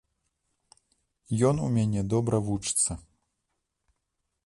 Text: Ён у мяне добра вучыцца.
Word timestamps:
Ён 1.51 1.55
у 1.67 1.69
мяне 1.77 2.01
добра 2.17 2.37
вучыцца. 2.51 2.91